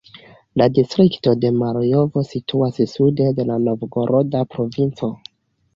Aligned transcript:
La 0.61 0.67
distrikto 0.77 1.33
de 1.43 1.51
Marjovo 1.57 2.23
situas 2.31 2.81
sude 2.95 3.29
de 3.41 3.47
la 3.53 3.61
Novgoroda 3.69 4.45
provinco. 4.57 5.17